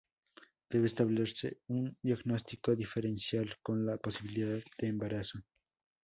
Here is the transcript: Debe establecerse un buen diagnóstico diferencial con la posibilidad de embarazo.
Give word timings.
Debe 0.71 0.87
establecerse 0.87 1.59
un 1.67 1.81
buen 1.83 1.97
diagnóstico 2.01 2.75
diferencial 2.75 3.55
con 3.61 3.85
la 3.85 3.97
posibilidad 3.97 4.57
de 4.79 4.87
embarazo. 4.87 5.41